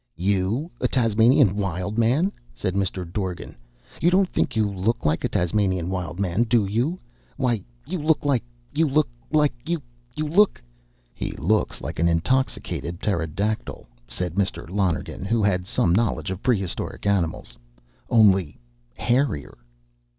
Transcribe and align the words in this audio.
"You 0.17 0.71
a 0.81 0.87
Tasmanian 0.87 1.55
Wild 1.55 1.99
Man?" 1.99 2.31
said 2.55 2.73
Mr. 2.73 3.05
Dorgan. 3.05 3.55
"You 4.01 4.09
don't 4.09 4.27
think 4.27 4.55
you 4.55 4.67
look 4.67 5.05
like 5.05 5.23
a 5.23 5.29
Tasmanian 5.29 5.91
Wild 5.91 6.19
Man, 6.19 6.41
do 6.41 6.65
you? 6.65 6.97
Why, 7.37 7.61
you 7.85 7.99
look 7.99 8.25
like 8.25 8.43
you 8.73 8.89
look 8.89 9.07
like 9.31 9.53
you 9.69 9.79
look" 10.17 10.59
"He 11.21 11.33
looks 11.33 11.81
like 11.81 11.99
an 11.99 12.07
intoxicated 12.07 12.99
pterodactyl," 12.99 13.85
said 14.07 14.33
Mr. 14.33 14.67
Lonergan, 14.67 15.23
who 15.23 15.43
had 15.43 15.67
some 15.67 15.93
knowledge 15.93 16.31
of 16.31 16.41
prehistoric 16.41 17.05
animals, 17.05 17.55
"only 18.09 18.59
hairier." 18.97 19.55